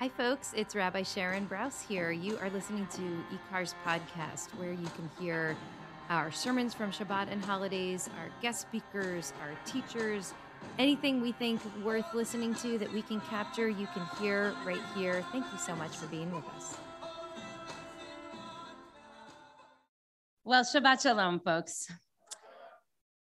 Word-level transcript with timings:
Hi, 0.00 0.08
folks. 0.08 0.54
It's 0.56 0.74
Rabbi 0.74 1.02
Sharon 1.02 1.46
Brous 1.46 1.86
here. 1.86 2.10
You 2.10 2.38
are 2.38 2.48
listening 2.48 2.86
to 2.86 3.02
IKAR's 3.36 3.74
podcast, 3.86 4.48
where 4.58 4.72
you 4.72 4.86
can 4.96 5.10
hear 5.20 5.54
our 6.08 6.32
sermons 6.32 6.72
from 6.72 6.90
Shabbat 6.90 7.30
and 7.30 7.44
holidays, 7.44 8.08
our 8.18 8.30
guest 8.40 8.62
speakers, 8.62 9.34
our 9.42 9.50
teachers, 9.66 10.32
anything 10.78 11.20
we 11.20 11.32
think 11.32 11.60
worth 11.84 12.06
listening 12.14 12.54
to 12.54 12.78
that 12.78 12.90
we 12.94 13.02
can 13.02 13.20
capture, 13.28 13.68
you 13.68 13.86
can 13.92 14.06
hear 14.18 14.54
right 14.64 14.80
here. 14.96 15.22
Thank 15.32 15.44
you 15.52 15.58
so 15.58 15.76
much 15.76 15.94
for 15.98 16.06
being 16.06 16.34
with 16.34 16.46
us. 16.56 16.78
Well, 20.44 20.64
Shabbat 20.64 21.02
Shalom, 21.02 21.40
folks. 21.40 21.92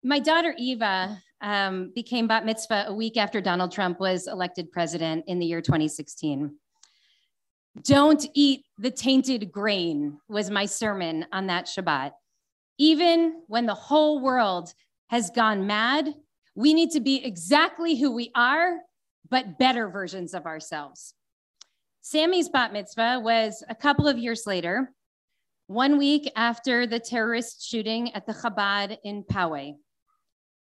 My 0.01 0.19
daughter 0.19 0.55
Eva 0.57 1.21
um, 1.41 1.91
became 1.93 2.25
bat 2.25 2.45
mitzvah 2.45 2.85
a 2.87 2.93
week 2.93 3.17
after 3.17 3.41
Donald 3.41 3.73
Trump 3.73 3.99
was 3.99 4.27
elected 4.27 4.71
president 4.71 5.25
in 5.27 5.39
the 5.39 5.45
year 5.45 5.59
2016. 5.59 6.55
Don't 7.83 8.25
eat 8.33 8.65
the 8.77 8.91
tainted 8.91 9.51
grain 9.51 10.19
was 10.27 10.49
my 10.49 10.65
sermon 10.65 11.25
on 11.31 11.47
that 11.47 11.65
Shabbat. 11.65 12.11
Even 12.77 13.43
when 13.47 13.65
the 13.65 13.75
whole 13.75 14.21
world 14.21 14.73
has 15.07 15.29
gone 15.29 15.67
mad, 15.67 16.13
we 16.55 16.73
need 16.73 16.91
to 16.91 16.99
be 16.99 17.23
exactly 17.23 17.95
who 17.95 18.11
we 18.11 18.31
are, 18.35 18.79
but 19.29 19.59
better 19.59 19.89
versions 19.89 20.33
of 20.33 20.45
ourselves. 20.45 21.13
Sammy's 22.01 22.49
bat 22.49 22.73
mitzvah 22.73 23.19
was 23.23 23.63
a 23.69 23.75
couple 23.75 24.07
of 24.07 24.17
years 24.17 24.47
later, 24.47 24.91
one 25.67 25.97
week 25.97 26.31
after 26.35 26.87
the 26.87 26.99
terrorist 26.99 27.67
shooting 27.67 28.11
at 28.13 28.25
the 28.25 28.33
Chabad 28.33 28.97
in 29.03 29.23
Poway. 29.23 29.75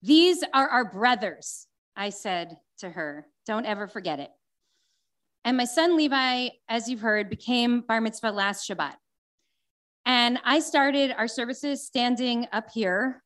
These 0.02 0.44
are 0.54 0.68
our 0.68 0.92
brothers, 0.92 1.68
I 1.96 2.10
said 2.10 2.58
to 2.80 2.90
her. 2.90 3.28
Don't 3.46 3.66
ever 3.66 3.88
forget 3.88 4.20
it. 4.20 4.32
And 5.46 5.58
my 5.58 5.66
son 5.66 5.96
Levi, 5.96 6.50
as 6.68 6.90
you've 6.90 7.00
heard, 7.00 7.30
became 7.30 7.82
bar 7.82 8.02
mitzvah 8.02 8.32
last 8.32 8.70
Shabbat. 8.70 8.96
And 10.06 10.40
I 10.44 10.60
started 10.60 11.12
our 11.12 11.28
services 11.28 11.86
standing 11.86 12.48
up 12.52 12.70
here, 12.74 13.24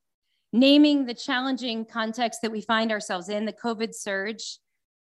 naming 0.51 1.05
the 1.05 1.13
challenging 1.13 1.85
context 1.85 2.41
that 2.41 2.51
we 2.51 2.61
find 2.61 2.91
ourselves 2.91 3.29
in, 3.29 3.45
the 3.45 3.53
COVID 3.53 3.93
surge, 3.95 4.59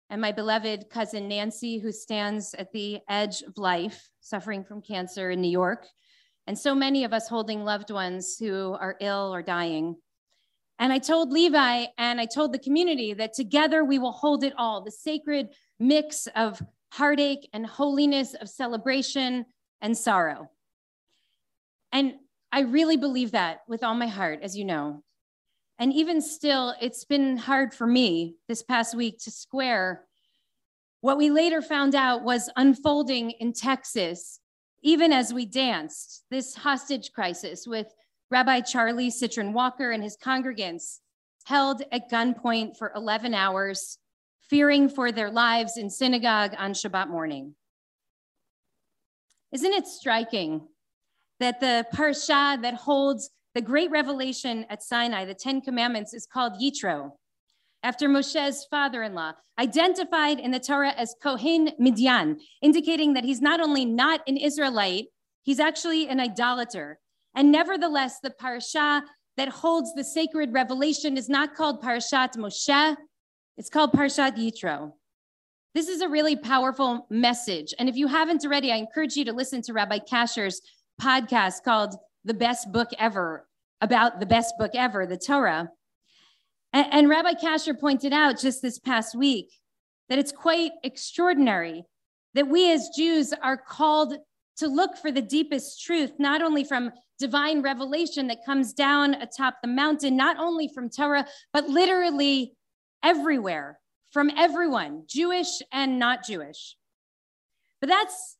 and 0.08 0.20
my 0.20 0.32
beloved 0.32 0.88
cousin 0.88 1.28
Nancy, 1.28 1.78
who 1.78 1.92
stands 1.92 2.54
at 2.54 2.72
the 2.72 3.00
edge 3.08 3.42
of 3.42 3.58
life, 3.58 4.08
suffering 4.20 4.64
from 4.64 4.80
cancer 4.80 5.30
in 5.30 5.40
New 5.40 5.50
York, 5.50 5.86
and 6.46 6.58
so 6.58 6.74
many 6.74 7.04
of 7.04 7.12
us 7.12 7.28
holding 7.28 7.64
loved 7.64 7.90
ones 7.90 8.36
who 8.38 8.72
are 8.72 8.96
ill 9.00 9.34
or 9.34 9.42
dying. 9.42 9.96
And 10.78 10.92
I 10.92 10.98
told 10.98 11.32
Levi 11.32 11.86
and 11.98 12.20
I 12.20 12.26
told 12.26 12.52
the 12.52 12.58
community 12.58 13.14
that 13.14 13.32
together 13.32 13.84
we 13.84 13.98
will 13.98 14.12
hold 14.12 14.44
it 14.44 14.52
all 14.56 14.82
the 14.82 14.90
sacred 14.90 15.48
mix 15.80 16.28
of 16.36 16.62
heartache 16.96 17.48
and 17.52 17.66
holiness, 17.66 18.34
of 18.34 18.48
celebration 18.48 19.46
and 19.80 19.96
sorrow. 19.96 20.50
And 21.92 22.14
I 22.52 22.60
really 22.60 22.96
believe 22.96 23.32
that 23.32 23.60
with 23.68 23.82
all 23.84 23.94
my 23.94 24.06
heart, 24.06 24.40
as 24.42 24.56
you 24.56 24.64
know. 24.64 25.02
And 25.78 25.92
even 25.92 26.22
still, 26.22 26.74
it's 26.80 27.04
been 27.04 27.36
hard 27.36 27.74
for 27.74 27.86
me 27.86 28.36
this 28.48 28.62
past 28.62 28.96
week 28.96 29.18
to 29.24 29.30
square 29.30 30.06
what 31.06 31.18
we 31.18 31.30
later 31.30 31.62
found 31.62 31.94
out 31.94 32.24
was 32.24 32.50
unfolding 32.56 33.30
in 33.30 33.52
Texas, 33.52 34.40
even 34.82 35.12
as 35.12 35.32
we 35.32 35.46
danced, 35.46 36.24
this 36.30 36.56
hostage 36.56 37.12
crisis 37.12 37.64
with 37.64 37.94
Rabbi 38.30 38.60
Charlie 38.60 39.10
Cytron 39.10 39.52
Walker 39.52 39.92
and 39.92 40.02
his 40.02 40.16
congregants 40.16 40.98
held 41.44 41.82
at 41.92 42.10
gunpoint 42.10 42.76
for 42.76 42.90
11 42.96 43.34
hours, 43.34 43.98
fearing 44.48 44.88
for 44.88 45.12
their 45.12 45.30
lives 45.30 45.76
in 45.76 45.90
synagogue 45.90 46.54
on 46.58 46.72
Shabbat 46.72 47.08
morning. 47.08 47.54
Isn't 49.52 49.72
it 49.72 49.86
striking 49.86 50.68
that 51.40 51.60
the 51.60 51.86
parsha 51.94 52.60
that 52.62 52.74
holds 52.74 53.30
the 53.54 53.60
great 53.60 53.90
revelation 53.90 54.66
at 54.68 54.82
Sinai, 54.82 55.24
the 55.24 55.34
Ten 55.34 55.60
Commandments, 55.60 56.12
is 56.12 56.26
called 56.26 56.54
Yitro, 56.60 57.12
after 57.82 58.08
Moshe's 58.08 58.66
father 58.70 59.02
in 59.02 59.14
law, 59.14 59.32
identified 59.58 60.40
in 60.40 60.50
the 60.50 60.58
Torah 60.58 60.92
as 60.92 61.14
Kohen 61.22 61.70
Midian, 61.78 62.38
indicating 62.60 63.14
that 63.14 63.24
he's 63.24 63.40
not 63.40 63.60
only 63.60 63.84
not 63.84 64.20
an 64.26 64.36
Israelite, 64.36 65.06
he's 65.44 65.60
actually 65.60 66.08
an 66.08 66.18
idolater 66.18 66.98
and 67.36 67.52
nevertheless, 67.52 68.18
the 68.20 68.30
parasha 68.30 69.04
that 69.36 69.48
holds 69.48 69.92
the 69.94 70.02
sacred 70.02 70.54
revelation 70.54 71.18
is 71.18 71.28
not 71.28 71.54
called 71.54 71.82
Parashat 71.82 72.34
Moshe, 72.36 72.96
it's 73.56 73.70
called 73.70 73.92
Parashat 73.92 74.36
Yitro. 74.36 74.92
This 75.74 75.88
is 75.88 76.00
a 76.00 76.08
really 76.08 76.36
powerful 76.36 77.06
message. 77.10 77.74
And 77.78 77.88
if 77.88 77.96
you 77.96 78.06
haven't 78.06 78.44
already, 78.44 78.72
I 78.72 78.76
encourage 78.76 79.16
you 79.16 79.24
to 79.26 79.32
listen 79.32 79.62
to 79.62 79.72
Rabbi 79.72 79.98
Kasher's 79.98 80.60
podcast 81.00 81.62
called 81.64 81.94
The 82.24 82.34
Best 82.34 82.72
Book 82.72 82.88
Ever, 82.98 83.46
about 83.80 84.20
the 84.20 84.26
best 84.26 84.54
book 84.58 84.72
ever, 84.74 85.06
the 85.06 85.18
Torah. 85.18 85.70
And, 86.72 86.86
and 86.92 87.08
Rabbi 87.08 87.34
Kasher 87.34 87.78
pointed 87.78 88.12
out 88.12 88.38
just 88.38 88.62
this 88.62 88.78
past 88.78 89.14
week 89.14 89.50
that 90.08 90.18
it's 90.18 90.32
quite 90.32 90.72
extraordinary 90.82 91.84
that 92.34 92.48
we 92.48 92.70
as 92.72 92.90
Jews 92.96 93.32
are 93.42 93.56
called 93.56 94.16
to 94.58 94.68
look 94.68 94.96
for 94.96 95.10
the 95.10 95.22
deepest 95.22 95.82
truth, 95.82 96.12
not 96.18 96.42
only 96.42 96.64
from 96.64 96.92
divine 97.18 97.62
revelation 97.62 98.26
that 98.26 98.44
comes 98.44 98.72
down 98.72 99.14
atop 99.14 99.56
the 99.62 99.68
mountain, 99.68 100.16
not 100.16 100.38
only 100.38 100.68
from 100.68 100.90
Torah, 100.90 101.26
but 101.52 101.68
literally 101.68 102.55
everywhere, 103.06 103.78
from 104.10 104.30
everyone, 104.36 105.04
Jewish 105.06 105.62
and 105.72 105.98
not 105.98 106.26
Jewish. 106.26 106.76
But 107.80 107.88
that's 107.88 108.36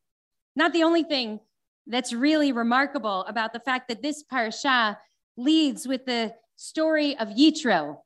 not 0.57 0.73
the 0.73 0.83
only 0.83 1.05
thing 1.05 1.39
that's 1.87 2.13
really 2.13 2.51
remarkable 2.51 3.25
about 3.29 3.53
the 3.53 3.61
fact 3.61 3.87
that 3.89 4.03
this 4.03 4.25
parasha 4.25 4.99
leads 5.37 5.87
with 5.87 6.05
the 6.05 6.35
story 6.57 7.17
of 7.19 7.29
Yitro, 7.29 7.99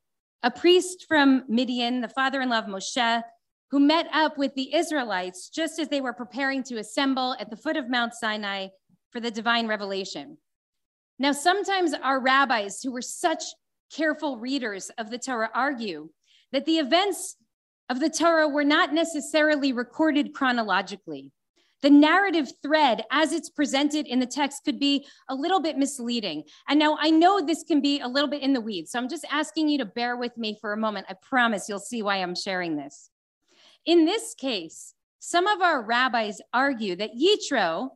a 0.42 0.50
priest 0.50 1.06
from 1.08 1.44
Midian, 1.48 2.02
the 2.02 2.08
father 2.08 2.42
in 2.42 2.50
law 2.50 2.58
of 2.58 2.66
Moshe, 2.66 3.22
who 3.70 3.80
met 3.80 4.06
up 4.12 4.36
with 4.36 4.54
the 4.54 4.74
Israelites 4.74 5.48
just 5.48 5.78
as 5.78 5.88
they 5.88 6.02
were 6.02 6.12
preparing 6.12 6.62
to 6.64 6.76
assemble 6.76 7.36
at 7.40 7.48
the 7.48 7.56
foot 7.56 7.76
of 7.76 7.88
Mount 7.88 8.12
Sinai 8.12 8.68
for 9.12 9.20
the 9.20 9.30
divine 9.30 9.66
revelation. 9.66 10.36
Now, 11.18 11.32
sometimes 11.32 11.94
our 11.94 12.20
rabbis, 12.20 12.82
who 12.82 12.92
were 12.92 13.02
such 13.02 13.44
careful 13.94 14.38
readers 14.38 14.90
of 14.98 15.10
the 15.10 15.18
Torah, 15.18 15.50
argue 15.54 16.10
that 16.52 16.66
the 16.66 16.78
events 16.78 17.36
of 17.88 18.00
the 18.00 18.10
Torah 18.10 18.48
were 18.48 18.64
not 18.64 18.92
necessarily 18.92 19.72
recorded 19.72 20.34
chronologically. 20.34 21.32
The 21.82 21.90
narrative 21.90 22.52
thread, 22.62 23.04
as 23.10 23.32
it's 23.32 23.48
presented 23.48 24.06
in 24.06 24.20
the 24.20 24.26
text, 24.26 24.64
could 24.64 24.78
be 24.78 25.06
a 25.28 25.34
little 25.34 25.60
bit 25.60 25.78
misleading. 25.78 26.44
And 26.68 26.78
now 26.78 26.98
I 27.00 27.10
know 27.10 27.40
this 27.40 27.64
can 27.64 27.80
be 27.80 28.00
a 28.00 28.08
little 28.08 28.28
bit 28.28 28.42
in 28.42 28.52
the 28.52 28.60
weeds, 28.60 28.92
so 28.92 28.98
I'm 28.98 29.08
just 29.08 29.24
asking 29.30 29.70
you 29.70 29.78
to 29.78 29.86
bear 29.86 30.16
with 30.16 30.36
me 30.36 30.58
for 30.60 30.72
a 30.72 30.76
moment. 30.76 31.06
I 31.08 31.14
promise 31.22 31.68
you'll 31.68 31.78
see 31.78 32.02
why 32.02 32.16
I'm 32.16 32.34
sharing 32.34 32.76
this. 32.76 33.10
In 33.86 34.04
this 34.04 34.34
case, 34.34 34.94
some 35.20 35.46
of 35.46 35.62
our 35.62 35.82
rabbis 35.82 36.40
argue 36.52 36.96
that 36.96 37.12
Yitro, 37.14 37.90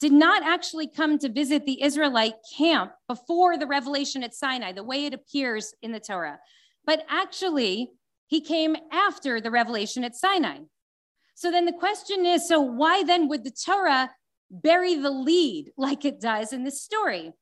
did 0.00 0.12
not 0.12 0.42
actually 0.42 0.86
come 0.86 1.18
to 1.18 1.28
visit 1.28 1.64
the 1.64 1.82
Israelite 1.82 2.34
camp 2.56 2.92
before 3.08 3.56
the 3.56 3.66
revelation 3.66 4.22
at 4.22 4.34
Sinai, 4.34 4.72
the 4.72 4.84
way 4.84 5.06
it 5.06 5.14
appears 5.14 5.72
in 5.82 5.92
the 5.92 6.00
Torah, 6.00 6.38
but 6.86 7.04
actually 7.08 7.90
he 8.26 8.40
came 8.40 8.76
after 8.90 9.40
the 9.40 9.50
revelation 9.50 10.04
at 10.04 10.16
Sinai. 10.16 10.60
So 11.34 11.50
then 11.50 11.66
the 11.66 11.72
question 11.72 12.24
is 12.24 12.48
so 12.48 12.60
why 12.60 13.02
then 13.02 13.28
would 13.28 13.44
the 13.44 13.50
Torah 13.50 14.10
bury 14.50 14.94
the 14.94 15.10
lead 15.10 15.72
like 15.76 16.04
it 16.04 16.20
does 16.20 16.52
in 16.52 16.64
this 16.64 16.82
story? 16.82 17.32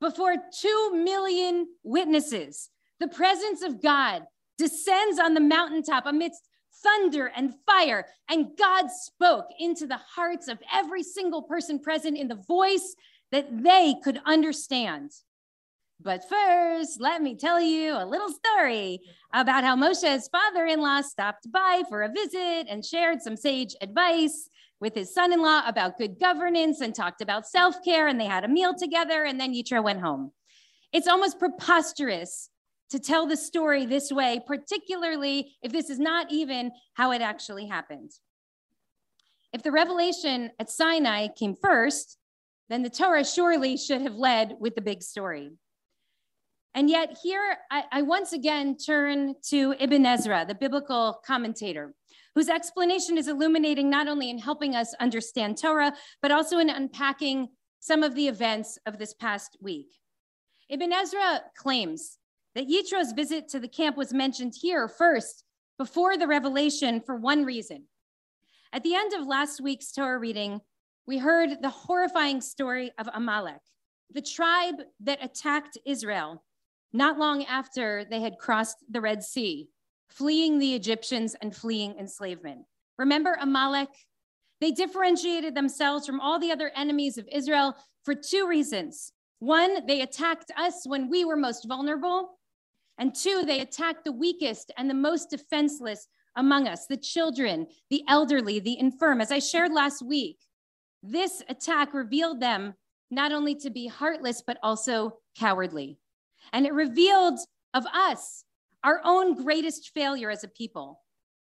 Before 0.00 0.36
two 0.58 0.90
million 0.94 1.66
witnesses, 1.82 2.70
the 3.00 3.08
presence 3.08 3.62
of 3.62 3.82
God 3.82 4.22
descends 4.56 5.18
on 5.18 5.34
the 5.34 5.40
mountaintop 5.40 6.06
amidst 6.06 6.48
thunder 6.82 7.30
and 7.34 7.54
fire. 7.66 8.06
And 8.28 8.56
God 8.56 8.90
spoke 8.90 9.48
into 9.58 9.86
the 9.86 9.98
hearts 9.98 10.48
of 10.48 10.58
every 10.72 11.02
single 11.02 11.42
person 11.42 11.78
present 11.78 12.16
in 12.16 12.28
the 12.28 12.42
voice 12.48 12.94
that 13.32 13.62
they 13.62 13.94
could 14.02 14.20
understand. 14.24 15.12
But 16.02 16.26
first, 16.28 16.98
let 16.98 17.20
me 17.20 17.34
tell 17.34 17.60
you 17.60 17.94
a 17.94 18.06
little 18.06 18.30
story 18.30 19.00
about 19.34 19.64
how 19.64 19.76
Moshe's 19.76 20.28
father 20.28 20.64
in 20.64 20.80
law 20.80 21.02
stopped 21.02 21.52
by 21.52 21.82
for 21.90 22.02
a 22.02 22.08
visit 22.08 22.66
and 22.70 22.82
shared 22.84 23.20
some 23.20 23.36
sage 23.36 23.76
advice 23.82 24.48
with 24.80 24.94
his 24.94 25.12
son 25.12 25.30
in 25.30 25.42
law 25.42 25.62
about 25.66 25.98
good 25.98 26.18
governance 26.18 26.80
and 26.80 26.94
talked 26.94 27.20
about 27.20 27.46
self 27.46 27.84
care. 27.84 28.08
And 28.08 28.18
they 28.18 28.24
had 28.24 28.44
a 28.44 28.48
meal 28.48 28.74
together, 28.74 29.24
and 29.24 29.38
then 29.38 29.52
Yitro 29.52 29.84
went 29.84 30.00
home. 30.00 30.32
It's 30.90 31.06
almost 31.06 31.38
preposterous 31.38 32.48
to 32.88 32.98
tell 32.98 33.26
the 33.26 33.36
story 33.36 33.84
this 33.84 34.10
way, 34.10 34.40
particularly 34.46 35.54
if 35.62 35.70
this 35.70 35.90
is 35.90 35.98
not 35.98 36.32
even 36.32 36.72
how 36.94 37.12
it 37.12 37.20
actually 37.20 37.66
happened. 37.66 38.10
If 39.52 39.62
the 39.62 39.70
revelation 39.70 40.50
at 40.58 40.70
Sinai 40.70 41.28
came 41.28 41.56
first, 41.60 42.16
then 42.70 42.82
the 42.82 42.90
Torah 42.90 43.24
surely 43.24 43.76
should 43.76 44.00
have 44.00 44.14
led 44.14 44.54
with 44.60 44.74
the 44.74 44.80
big 44.80 45.02
story. 45.02 45.52
And 46.74 46.88
yet, 46.88 47.18
here 47.22 47.56
I, 47.70 47.84
I, 47.90 48.02
once 48.02 48.32
again 48.32 48.76
turn 48.76 49.34
to 49.48 49.74
Ibn 49.80 50.06
Ezra, 50.06 50.44
the 50.46 50.54
biblical 50.54 51.20
commentator, 51.26 51.94
whose 52.34 52.48
explanation 52.48 53.18
is 53.18 53.26
illuminating 53.26 53.90
not 53.90 54.06
only 54.06 54.30
in 54.30 54.38
helping 54.38 54.76
us 54.76 54.94
understand 55.00 55.58
Torah, 55.58 55.92
but 56.22 56.30
also 56.30 56.58
in 56.58 56.70
unpacking 56.70 57.48
some 57.80 58.04
of 58.04 58.14
the 58.14 58.28
events 58.28 58.78
of 58.86 58.98
this 58.98 59.14
past 59.14 59.56
week. 59.60 59.88
Ibn 60.68 60.92
Ezra 60.92 61.40
claims 61.56 62.18
that 62.54 62.68
Yitro's 62.68 63.12
visit 63.12 63.48
to 63.48 63.58
the 63.58 63.68
camp 63.68 63.96
was 63.96 64.12
mentioned 64.12 64.54
here 64.60 64.86
first 64.86 65.42
before 65.76 66.16
the 66.16 66.28
revelation 66.28 67.00
for 67.00 67.16
one 67.16 67.44
reason. 67.44 67.84
At 68.72 68.84
the 68.84 68.94
end 68.94 69.12
of 69.12 69.26
last 69.26 69.60
week's 69.60 69.90
Torah 69.90 70.20
reading, 70.20 70.60
we 71.06 71.18
heard 71.18 71.60
the 71.60 71.70
horrifying 71.70 72.40
story 72.40 72.92
of 72.96 73.08
Amalek, 73.12 73.60
the 74.12 74.22
tribe 74.22 74.76
that 75.00 75.24
attacked 75.24 75.76
Israel 75.84 76.44
not 76.92 77.18
long 77.18 77.44
after 77.44 78.04
they 78.04 78.20
had 78.20 78.38
crossed 78.38 78.78
the 78.90 79.00
Red 79.00 79.22
Sea, 79.22 79.68
fleeing 80.08 80.58
the 80.58 80.74
Egyptians 80.74 81.36
and 81.40 81.54
fleeing 81.54 81.96
enslavement. 81.98 82.60
Remember 82.98 83.36
Amalek? 83.40 83.88
They 84.60 84.72
differentiated 84.72 85.54
themselves 85.54 86.06
from 86.06 86.20
all 86.20 86.38
the 86.38 86.52
other 86.52 86.70
enemies 86.76 87.16
of 87.16 87.28
Israel 87.32 87.74
for 88.04 88.14
two 88.14 88.46
reasons. 88.46 89.12
One, 89.38 89.86
they 89.86 90.02
attacked 90.02 90.50
us 90.56 90.82
when 90.86 91.08
we 91.08 91.24
were 91.24 91.36
most 91.36 91.66
vulnerable. 91.66 92.38
And 92.98 93.14
two, 93.14 93.44
they 93.46 93.60
attacked 93.60 94.04
the 94.04 94.12
weakest 94.12 94.70
and 94.76 94.90
the 94.90 94.94
most 94.94 95.30
defenseless 95.30 96.06
among 96.36 96.68
us 96.68 96.86
the 96.86 96.98
children, 96.98 97.66
the 97.88 98.04
elderly, 98.06 98.60
the 98.60 98.78
infirm. 98.78 99.20
As 99.20 99.32
I 99.32 99.38
shared 99.38 99.72
last 99.72 100.02
week, 100.02 100.36
this 101.02 101.42
attack 101.48 101.94
revealed 101.94 102.40
them 102.40 102.74
not 103.10 103.32
only 103.32 103.54
to 103.56 103.70
be 103.70 103.86
heartless, 103.86 104.42
but 104.46 104.58
also 104.62 105.18
cowardly. 105.38 105.98
And 106.52 106.66
it 106.66 106.72
revealed 106.72 107.38
of 107.74 107.86
us 107.86 108.44
our 108.82 109.00
own 109.04 109.42
greatest 109.42 109.90
failure 109.94 110.30
as 110.30 110.44
a 110.44 110.48
people 110.48 111.00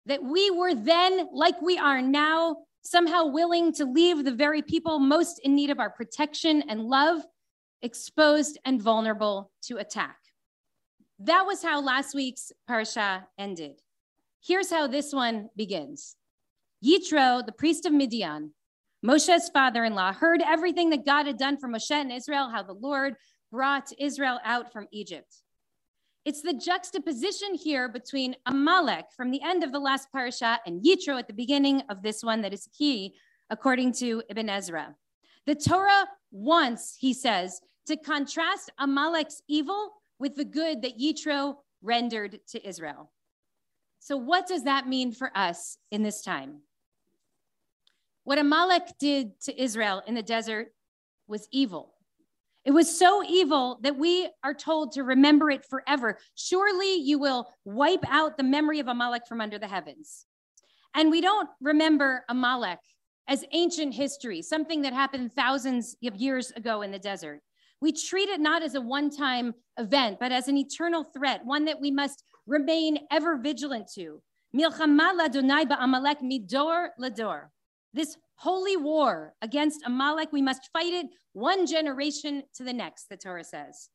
that 0.05 0.23
we 0.23 0.49
were 0.51 0.73
then, 0.73 1.27
like 1.31 1.61
we 1.61 1.77
are 1.77 2.01
now, 2.01 2.57
somehow 2.83 3.27
willing 3.27 3.71
to 3.73 3.85
leave 3.85 4.23
the 4.23 4.31
very 4.31 4.61
people 4.61 4.99
most 4.99 5.39
in 5.43 5.55
need 5.55 5.69
of 5.69 5.79
our 5.79 5.89
protection 5.89 6.63
and 6.67 6.81
love 6.81 7.21
exposed 7.81 8.59
and 8.65 8.81
vulnerable 8.81 9.51
to 9.63 9.77
attack. 9.77 10.17
That 11.19 11.45
was 11.45 11.61
how 11.61 11.81
last 11.81 12.15
week's 12.15 12.51
parasha 12.67 13.27
ended. 13.37 13.79
Here's 14.43 14.71
how 14.71 14.87
this 14.87 15.13
one 15.13 15.49
begins 15.55 16.15
Yitro, 16.83 17.45
the 17.45 17.51
priest 17.51 17.85
of 17.85 17.93
Midian, 17.93 18.53
Moshe's 19.05 19.49
father 19.49 19.83
in 19.83 19.93
law, 19.93 20.13
heard 20.13 20.41
everything 20.41 20.89
that 20.89 21.05
God 21.05 21.27
had 21.27 21.37
done 21.37 21.57
for 21.57 21.69
Moshe 21.69 21.91
and 21.91 22.11
Israel, 22.11 22.49
how 22.49 22.63
the 22.63 22.73
Lord 22.73 23.15
brought 23.51 23.91
Israel 23.99 24.39
out 24.43 24.71
from 24.71 24.87
Egypt. 24.91 25.41
It's 26.23 26.41
the 26.41 26.53
juxtaposition 26.53 27.55
here 27.55 27.89
between 27.89 28.35
Amalek 28.45 29.05
from 29.15 29.31
the 29.31 29.41
end 29.41 29.63
of 29.63 29.71
the 29.71 29.79
last 29.79 30.11
parasha 30.11 30.59
and 30.65 30.83
Yitro 30.83 31.17
at 31.17 31.27
the 31.27 31.33
beginning 31.33 31.81
of 31.89 32.03
this 32.03 32.23
one 32.23 32.41
that 32.41 32.53
is 32.53 32.69
key, 32.77 33.15
according 33.49 33.93
to 33.93 34.21
Ibn 34.29 34.49
Ezra. 34.49 34.95
The 35.47 35.55
Torah 35.55 36.07
wants, 36.31 36.95
he 36.99 37.13
says, 37.13 37.59
to 37.87 37.97
contrast 37.97 38.71
Amalek's 38.77 39.41
evil 39.47 39.93
with 40.19 40.35
the 40.35 40.45
good 40.45 40.83
that 40.83 40.99
Yitro 40.99 41.55
rendered 41.81 42.39
to 42.49 42.67
Israel. 42.67 43.11
So, 43.99 44.15
what 44.17 44.47
does 44.47 44.63
that 44.63 44.87
mean 44.87 45.11
for 45.11 45.35
us 45.35 45.77
in 45.89 46.03
this 46.03 46.21
time? 46.21 46.61
What 48.23 48.37
Amalek 48.37 48.97
did 48.99 49.39
to 49.41 49.61
Israel 49.61 50.03
in 50.05 50.13
the 50.13 50.21
desert 50.21 50.73
was 51.27 51.47
evil. 51.51 51.95
It 52.63 52.71
was 52.71 52.97
so 52.97 53.23
evil 53.27 53.79
that 53.81 53.97
we 53.97 54.29
are 54.43 54.53
told 54.53 54.91
to 54.93 55.03
remember 55.03 55.49
it 55.49 55.65
forever. 55.65 56.19
Surely 56.35 56.95
you 56.95 57.17
will 57.17 57.51
wipe 57.65 58.05
out 58.07 58.37
the 58.37 58.43
memory 58.43 58.79
of 58.79 58.87
Amalek 58.87 59.25
from 59.27 59.41
under 59.41 59.57
the 59.57 59.67
heavens. 59.67 60.25
And 60.93 61.09
we 61.09 61.21
don't 61.21 61.49
remember 61.59 62.23
Amalek 62.29 62.79
as 63.27 63.45
ancient 63.51 63.93
history, 63.93 64.41
something 64.41 64.81
that 64.83 64.93
happened 64.93 65.33
thousands 65.33 65.95
of 66.05 66.15
years 66.15 66.51
ago 66.51 66.81
in 66.81 66.91
the 66.91 66.99
desert. 66.99 67.41
We 67.79 67.93
treat 67.93 68.29
it 68.29 68.39
not 68.39 68.61
as 68.61 68.75
a 68.75 68.81
one 68.81 69.09
time 69.09 69.53
event, 69.77 70.17
but 70.19 70.31
as 70.31 70.47
an 70.47 70.57
eternal 70.57 71.03
threat, 71.03 71.43
one 71.43 71.65
that 71.65 71.81
we 71.81 71.89
must 71.89 72.23
remain 72.45 72.99
ever 73.09 73.37
vigilant 73.37 73.89
to. 73.95 74.21
Milchama 74.55 75.17
ladonai 75.17 75.65
ba'amalek 75.65 76.21
midor 76.21 76.89
lador. 76.99 77.45
This 77.93 78.17
holy 78.41 78.75
war 78.75 79.35
against 79.43 79.85
Amalek, 79.85 80.29
we 80.31 80.41
must 80.41 80.71
fight 80.73 80.93
it 80.93 81.05
one 81.33 81.67
generation 81.67 82.41
to 82.55 82.63
the 82.63 82.73
next, 82.73 83.07
the 83.07 83.15
Torah 83.15 83.43
says. 83.43 83.89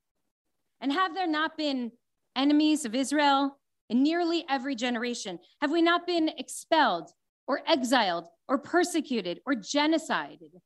And 0.81 0.93
have 0.93 1.15
there 1.15 1.27
not 1.27 1.57
been 1.57 1.91
enemies 2.37 2.85
of 2.85 2.95
Israel 2.95 3.59
in 3.91 4.05
nearly 4.05 4.45
every 4.49 4.77
generation? 4.77 5.41
Have 5.61 5.73
we 5.73 5.83
not 5.83 6.07
been 6.07 6.31
expelled 6.39 7.11
or 7.49 7.63
exiled 7.67 8.29
or 8.47 8.57
persecuted 8.59 9.41
or 9.47 9.55
genocided 9.55 10.61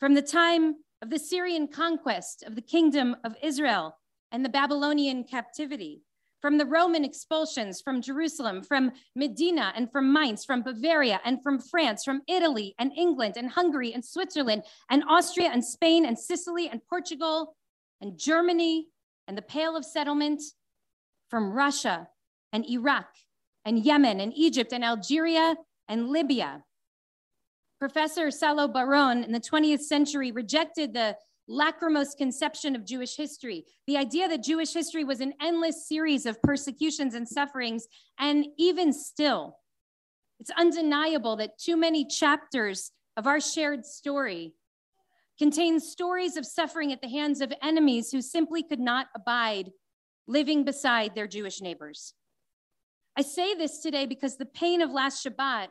from 0.00 0.14
the 0.14 0.22
time 0.22 0.74
of 1.00 1.10
the 1.10 1.18
Syrian 1.18 1.68
conquest 1.68 2.42
of 2.42 2.56
the 2.56 2.60
kingdom 2.60 3.14
of 3.22 3.36
Israel 3.40 3.98
and 4.32 4.44
the 4.44 4.48
Babylonian 4.48 5.22
captivity? 5.22 6.02
From 6.42 6.58
the 6.58 6.66
Roman 6.66 7.04
expulsions 7.04 7.80
from 7.80 8.02
Jerusalem, 8.02 8.62
from 8.62 8.92
Medina 9.16 9.72
and 9.74 9.90
from 9.90 10.12
Mainz, 10.12 10.44
from 10.44 10.62
Bavaria 10.62 11.20
and 11.24 11.42
from 11.42 11.60
France, 11.60 12.04
from 12.04 12.20
Italy 12.28 12.74
and 12.78 12.92
England 12.94 13.34
and 13.36 13.48
Hungary 13.48 13.94
and 13.94 14.04
Switzerland 14.04 14.64
and 14.90 15.04
Austria 15.08 15.50
and 15.50 15.64
Spain 15.64 16.04
and 16.04 16.18
Sicily 16.18 16.68
and 16.68 16.80
Portugal 16.90 17.56
and 18.00 18.18
Germany 18.18 18.88
and 19.28 19.38
the 19.38 19.42
Pale 19.42 19.76
of 19.76 19.84
Settlement, 19.84 20.42
from 21.32 21.50
Russia 21.50 22.08
and 22.52 22.68
Iraq 22.68 23.06
and 23.64 23.82
Yemen 23.82 24.20
and 24.20 24.34
Egypt 24.36 24.72
and 24.74 24.84
Algeria 24.84 25.56
and 25.88 26.10
Libya. 26.10 26.62
Professor 27.78 28.30
Salo 28.30 28.68
Baron 28.68 29.24
in 29.24 29.32
the 29.32 29.40
20th 29.40 29.80
century 29.80 30.30
rejected 30.30 30.92
the 30.92 31.16
lachrymose 31.52 32.14
conception 32.14 32.74
of 32.74 32.86
Jewish 32.86 33.16
history, 33.16 33.64
the 33.86 33.96
idea 33.96 34.28
that 34.28 34.42
Jewish 34.42 34.72
history 34.72 35.04
was 35.04 35.20
an 35.20 35.34
endless 35.40 35.86
series 35.86 36.26
of 36.26 36.40
persecutions 36.42 37.14
and 37.14 37.28
sufferings. 37.28 37.86
And 38.18 38.46
even 38.58 38.92
still, 38.92 39.58
it's 40.40 40.50
undeniable 40.58 41.36
that 41.36 41.58
too 41.58 41.76
many 41.76 42.06
chapters 42.06 42.90
of 43.16 43.26
our 43.26 43.40
shared 43.40 43.84
story 43.84 44.54
contain 45.38 45.80
stories 45.80 46.36
of 46.36 46.46
suffering 46.46 46.92
at 46.92 47.00
the 47.00 47.08
hands 47.08 47.40
of 47.40 47.52
enemies 47.62 48.10
who 48.10 48.22
simply 48.22 48.62
could 48.62 48.80
not 48.80 49.08
abide 49.14 49.70
living 50.26 50.64
beside 50.64 51.14
their 51.14 51.26
Jewish 51.26 51.60
neighbors. 51.60 52.14
I 53.16 53.22
say 53.22 53.54
this 53.54 53.80
today 53.80 54.06
because 54.06 54.36
the 54.36 54.46
pain 54.46 54.80
of 54.80 54.90
last 54.90 55.26
Shabbat 55.26 55.68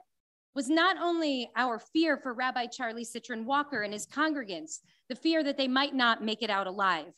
was 0.55 0.69
not 0.69 0.97
only 1.01 1.49
our 1.55 1.79
fear 1.79 2.17
for 2.17 2.33
Rabbi 2.33 2.65
Charlie 2.65 3.05
Cytron 3.05 3.45
Walker 3.45 3.83
and 3.83 3.93
his 3.93 4.05
congregants, 4.05 4.79
the 5.09 5.15
fear 5.15 5.43
that 5.43 5.57
they 5.57 5.67
might 5.67 5.95
not 5.95 6.23
make 6.23 6.41
it 6.41 6.49
out 6.49 6.67
alive. 6.67 7.13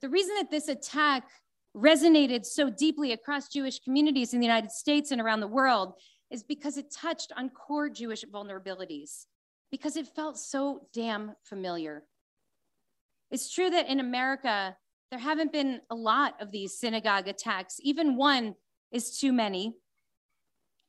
The 0.00 0.08
reason 0.08 0.34
that 0.36 0.50
this 0.50 0.68
attack 0.68 1.28
resonated 1.76 2.46
so 2.46 2.70
deeply 2.70 3.12
across 3.12 3.48
Jewish 3.48 3.80
communities 3.80 4.32
in 4.32 4.40
the 4.40 4.46
United 4.46 4.70
States 4.70 5.10
and 5.10 5.20
around 5.20 5.40
the 5.40 5.46
world 5.46 5.94
is 6.30 6.42
because 6.42 6.76
it 6.76 6.90
touched 6.90 7.32
on 7.36 7.50
core 7.50 7.88
Jewish 7.88 8.24
vulnerabilities, 8.24 9.26
because 9.70 9.96
it 9.96 10.06
felt 10.14 10.38
so 10.38 10.86
damn 10.92 11.32
familiar. 11.44 12.04
It's 13.30 13.52
true 13.52 13.68
that 13.70 13.88
in 13.88 14.00
America, 14.00 14.76
there 15.10 15.20
haven't 15.20 15.52
been 15.52 15.80
a 15.90 15.94
lot 15.94 16.34
of 16.40 16.50
these 16.50 16.78
synagogue 16.78 17.28
attacks. 17.28 17.80
Even 17.82 18.16
one 18.16 18.54
is 18.90 19.18
too 19.18 19.32
many. 19.32 19.74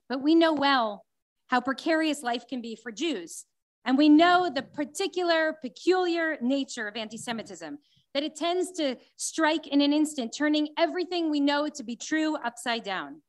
But 0.08 0.22
we 0.22 0.36
know 0.36 0.54
well 0.54 1.06
how 1.50 1.60
precarious 1.60 2.24
life 2.24 2.48
can 2.48 2.62
be 2.62 2.76
for 2.76 2.92
Jews. 2.92 3.46
And 3.86 3.98
we 3.98 4.10
know 4.10 4.50
the 4.54 4.62
particular, 4.62 5.58
peculiar 5.62 6.38
nature 6.42 6.88
of 6.88 6.96
anti 6.96 7.18
Semitism, 7.18 7.78
that 8.14 8.24
it 8.24 8.36
tends 8.36 8.72
to 8.74 8.96
strike 9.16 9.68
in 9.68 9.82
an 9.82 9.94
instant, 9.94 10.34
turning 10.36 10.70
everything 10.78 11.30
we 11.30 11.40
know 11.40 11.68
to 11.70 11.84
be 11.84 11.96
true 11.96 12.36
upside 12.38 12.84
down. 12.84 13.22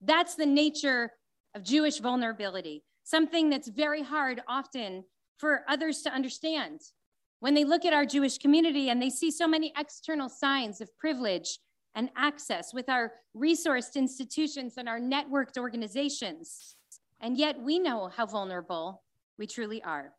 That's 0.00 0.34
the 0.34 0.46
nature 0.46 1.12
of 1.54 1.62
Jewish 1.62 1.98
vulnerability, 1.98 2.82
something 3.04 3.50
that's 3.50 3.68
very 3.68 4.02
hard 4.02 4.42
often 4.48 5.04
for 5.38 5.64
others 5.68 6.02
to 6.02 6.12
understand. 6.12 6.80
When 7.40 7.54
they 7.54 7.64
look 7.64 7.84
at 7.84 7.92
our 7.92 8.06
Jewish 8.06 8.38
community 8.38 8.88
and 8.88 9.00
they 9.00 9.10
see 9.10 9.30
so 9.30 9.48
many 9.48 9.72
external 9.76 10.28
signs 10.28 10.80
of 10.80 10.96
privilege 10.98 11.58
and 11.94 12.10
access 12.16 12.72
with 12.72 12.88
our 12.88 13.12
resourced 13.36 13.96
institutions 13.96 14.74
and 14.76 14.88
our 14.88 15.00
networked 15.00 15.58
organizations, 15.58 16.76
and 17.22 17.38
yet 17.38 17.60
we 17.60 17.78
know 17.78 18.08
how 18.08 18.26
vulnerable 18.26 19.02
we 19.38 19.46
truly 19.46 19.82
are. 19.82 20.12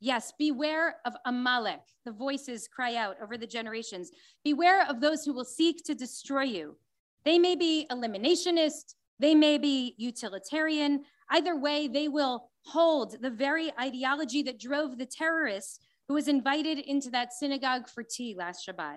Yes, 0.00 0.32
beware 0.38 0.96
of 1.04 1.14
Amalek. 1.24 1.82
The 2.04 2.12
voices 2.12 2.68
cry 2.68 2.96
out 2.96 3.16
over 3.22 3.38
the 3.38 3.46
generations. 3.46 4.10
Beware 4.44 4.86
of 4.88 5.00
those 5.00 5.24
who 5.24 5.32
will 5.32 5.44
seek 5.44 5.84
to 5.84 5.94
destroy 5.94 6.42
you. 6.42 6.76
They 7.24 7.38
may 7.38 7.54
be 7.54 7.86
eliminationist, 7.90 8.94
they 9.18 9.34
may 9.34 9.58
be 9.58 9.94
utilitarian. 9.98 11.04
Either 11.30 11.56
way, 11.56 11.86
they 11.86 12.08
will 12.08 12.50
hold 12.64 13.20
the 13.20 13.30
very 13.30 13.70
ideology 13.78 14.42
that 14.42 14.58
drove 14.58 14.98
the 14.98 15.06
terrorist 15.06 15.82
who 16.08 16.14
was 16.14 16.26
invited 16.26 16.78
into 16.78 17.10
that 17.10 17.32
synagogue 17.32 17.86
for 17.86 18.02
tea 18.02 18.34
last 18.36 18.66
Shabbat. 18.66 18.96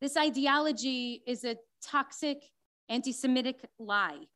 This 0.00 0.16
ideology 0.16 1.22
is 1.26 1.44
a 1.44 1.56
toxic 1.82 2.38
anti 2.88 3.12
Semitic 3.12 3.68
lie. 3.78 4.26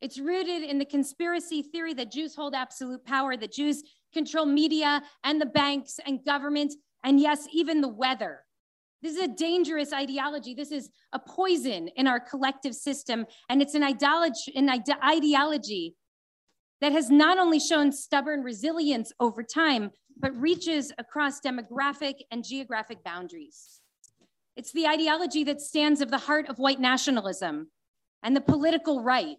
It's 0.00 0.18
rooted 0.18 0.62
in 0.62 0.78
the 0.78 0.84
conspiracy 0.84 1.62
theory 1.62 1.94
that 1.94 2.12
Jews 2.12 2.34
hold 2.34 2.54
absolute 2.54 3.04
power, 3.04 3.36
that 3.36 3.52
Jews 3.52 3.82
control 4.12 4.46
media 4.46 5.02
and 5.24 5.40
the 5.40 5.46
banks 5.46 5.98
and 6.04 6.24
government, 6.24 6.74
and 7.04 7.18
yes, 7.20 7.46
even 7.52 7.80
the 7.80 7.88
weather. 7.88 8.40
This 9.02 9.16
is 9.16 9.22
a 9.22 9.28
dangerous 9.28 9.92
ideology. 9.92 10.54
This 10.54 10.72
is 10.72 10.90
a 11.12 11.18
poison 11.18 11.88
in 11.96 12.06
our 12.06 12.18
collective 12.18 12.74
system. 12.74 13.26
And 13.48 13.62
it's 13.62 13.74
an 13.74 13.82
ideology, 13.82 14.52
an 14.56 14.68
ide- 14.68 15.02
ideology 15.04 15.94
that 16.80 16.92
has 16.92 17.10
not 17.10 17.38
only 17.38 17.60
shown 17.60 17.92
stubborn 17.92 18.42
resilience 18.42 19.12
over 19.20 19.42
time, 19.42 19.90
but 20.18 20.34
reaches 20.36 20.92
across 20.98 21.40
demographic 21.40 22.16
and 22.30 22.44
geographic 22.44 23.04
boundaries. 23.04 23.80
It's 24.56 24.72
the 24.72 24.86
ideology 24.86 25.44
that 25.44 25.60
stands 25.60 26.00
at 26.00 26.10
the 26.10 26.18
heart 26.18 26.48
of 26.48 26.58
white 26.58 26.80
nationalism 26.80 27.70
and 28.22 28.34
the 28.34 28.40
political 28.40 29.02
right 29.02 29.36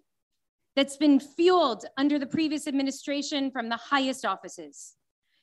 that's 0.78 0.96
been 0.96 1.20
fueled 1.20 1.86
under 1.98 2.20
the 2.20 2.28
previous 2.28 2.68
administration 2.68 3.50
from 3.50 3.68
the 3.68 3.76
highest 3.78 4.24
offices. 4.24 4.94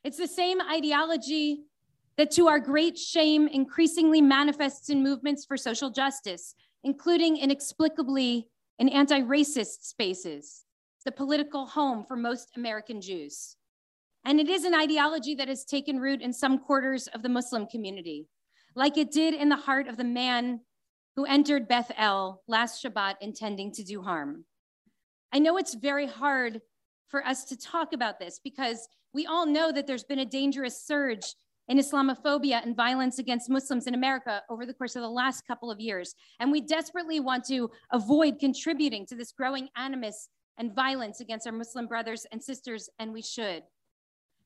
It's 0.05 0.17
the 0.17 0.29
same 0.29 0.61
ideology 0.63 1.65
that, 2.17 2.31
to 2.33 2.47
our 2.47 2.61
great 2.61 2.97
shame, 2.97 3.49
increasingly 3.49 4.23
manifests 4.23 4.91
in 4.91 5.03
movements 5.03 5.45
for 5.45 5.57
social 5.57 5.91
justice, 5.91 6.55
including 6.85 7.37
inexplicably 7.37 8.49
in 8.79 8.89
anti 8.89 9.23
racist 9.23 9.83
spaces, 9.83 10.63
the 11.05 11.11
political 11.11 11.67
home 11.67 12.05
for 12.07 12.15
most 12.15 12.51
American 12.57 13.01
Jews. 13.01 13.57
And 14.25 14.39
it 14.39 14.49
is 14.49 14.63
an 14.63 14.75
ideology 14.75 15.35
that 15.35 15.49
has 15.49 15.65
taken 15.65 15.99
root 15.99 16.23
in 16.23 16.33
some 16.33 16.61
quarters 16.61 17.09
of 17.09 17.25
the 17.25 17.29
Muslim 17.29 17.67
community, 17.67 18.29
like 18.77 18.97
it 18.97 19.11
did 19.11 19.35
in 19.35 19.49
the 19.49 19.57
heart 19.57 19.89
of 19.89 19.97
the 19.97 20.05
man 20.05 20.61
who 21.17 21.25
entered 21.25 21.67
Beth 21.67 21.91
El 21.97 22.41
last 22.47 22.85
Shabbat 22.85 23.15
intending 23.21 23.73
to 23.73 23.83
do 23.83 24.01
harm. 24.01 24.45
I 25.35 25.41
know 25.41 25.57
it's 25.57 25.75
very 25.75 26.07
hard 26.07 26.61
for 27.09 27.27
us 27.27 27.45
to 27.47 27.57
talk 27.57 27.93
about 27.93 28.21
this 28.21 28.41
because 28.43 28.89
we 29.13 29.27
all 29.27 29.47
know 29.47 29.73
that 29.73 29.85
there's 29.85 30.05
been 30.05 30.21
a 30.21 30.25
dangerous 30.25 30.81
surge 30.87 31.35
in 31.67 31.77
Islamophobia 31.77 32.63
and 32.63 32.77
violence 32.77 33.19
against 33.19 33.51
Muslims 33.51 33.89
in 33.89 33.95
America 33.95 34.43
over 34.49 34.65
the 34.65 34.75
course 34.75 34.95
of 34.95 35.03
the 35.03 35.11
last 35.11 35.45
couple 35.45 35.73
of 35.73 35.81
years. 35.81 36.15
And 36.39 36.53
we 36.53 36.61
desperately 36.61 37.19
want 37.19 37.45
to 37.47 37.69
avoid 37.91 38.39
contributing 38.39 39.07
to 39.07 39.17
this 39.17 39.33
growing 39.33 39.69
animus 39.77 40.29
and 40.57 40.73
violence 40.73 41.19
against 41.21 41.49
our 41.49 41.53
Muslim 41.53 41.89
brothers 41.89 42.27
and 42.31 42.41
sisters, 42.41 42.89
and 43.01 43.13
we 43.13 43.23
should. 43.23 43.65